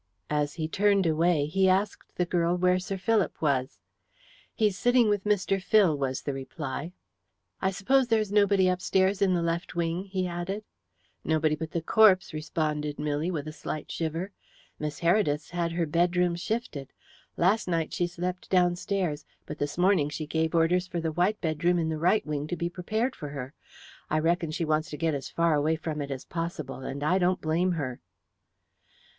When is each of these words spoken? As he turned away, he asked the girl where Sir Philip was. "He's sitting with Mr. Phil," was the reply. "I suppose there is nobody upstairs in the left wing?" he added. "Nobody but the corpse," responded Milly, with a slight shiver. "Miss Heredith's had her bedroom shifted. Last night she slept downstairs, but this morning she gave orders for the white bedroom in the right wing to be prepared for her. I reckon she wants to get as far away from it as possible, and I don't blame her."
As 0.31 0.55
he 0.55 0.67
turned 0.67 1.05
away, 1.05 1.45
he 1.45 1.69
asked 1.69 2.15
the 2.15 2.25
girl 2.25 2.57
where 2.57 2.79
Sir 2.79 2.97
Philip 2.97 3.39
was. 3.39 3.77
"He's 4.55 4.75
sitting 4.75 5.09
with 5.09 5.25
Mr. 5.25 5.61
Phil," 5.61 5.95
was 5.95 6.23
the 6.23 6.33
reply. 6.33 6.93
"I 7.61 7.69
suppose 7.69 8.07
there 8.07 8.19
is 8.19 8.31
nobody 8.31 8.67
upstairs 8.67 9.21
in 9.21 9.35
the 9.35 9.43
left 9.43 9.75
wing?" 9.75 10.05
he 10.05 10.25
added. 10.25 10.63
"Nobody 11.23 11.55
but 11.55 11.69
the 11.69 11.83
corpse," 11.83 12.33
responded 12.33 12.97
Milly, 12.97 13.29
with 13.29 13.47
a 13.47 13.51
slight 13.53 13.91
shiver. 13.91 14.31
"Miss 14.79 15.01
Heredith's 15.01 15.51
had 15.51 15.73
her 15.73 15.85
bedroom 15.85 16.35
shifted. 16.35 16.93
Last 17.37 17.67
night 17.67 17.93
she 17.93 18.07
slept 18.07 18.49
downstairs, 18.49 19.23
but 19.45 19.59
this 19.59 19.77
morning 19.77 20.09
she 20.09 20.25
gave 20.25 20.55
orders 20.55 20.87
for 20.87 20.99
the 20.99 21.11
white 21.11 21.39
bedroom 21.41 21.77
in 21.77 21.89
the 21.89 21.99
right 21.99 22.25
wing 22.25 22.47
to 22.47 22.55
be 22.55 22.69
prepared 22.71 23.15
for 23.15 23.29
her. 23.29 23.53
I 24.09 24.17
reckon 24.17 24.49
she 24.49 24.65
wants 24.65 24.89
to 24.89 24.97
get 24.97 25.13
as 25.13 25.29
far 25.29 25.53
away 25.53 25.75
from 25.75 26.01
it 26.01 26.09
as 26.09 26.25
possible, 26.25 26.79
and 26.79 27.03
I 27.03 27.19
don't 27.19 27.39
blame 27.39 27.73
her." 27.73 27.99